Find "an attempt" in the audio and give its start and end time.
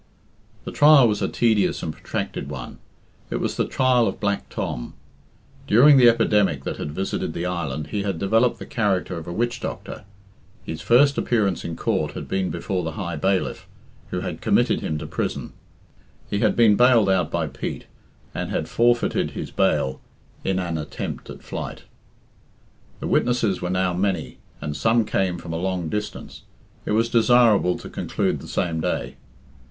20.57-21.29